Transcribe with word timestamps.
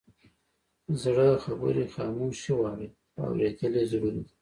زړه 1.01 1.27
خبرې 1.43 1.83
خاموشي 1.93 2.51
غواړي، 2.59 2.87
خو 3.11 3.19
اورېدل 3.27 3.73
یې 3.79 3.83
ضروري 3.91 4.11
دي. 4.25 4.33